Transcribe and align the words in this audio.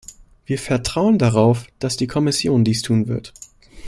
Wir 0.47 0.57
vertrauen 0.57 1.19
darauf, 1.19 1.67
dass 1.77 1.95
die 1.95 2.07
Kommission 2.07 2.63
dies 2.63 2.81
tun 2.81 3.07
wird. 3.07 3.33